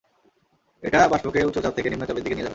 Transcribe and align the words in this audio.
এটা 0.83 0.99
বাষ্পকে 1.07 1.39
উচ্চ 1.43 1.57
চাপ 1.59 1.73
থেকে 1.75 1.89
নিম্ন 1.89 2.03
চাপের 2.05 2.23
দিকে 2.23 2.35
নিয়ে 2.35 2.45
যাবে। 2.45 2.49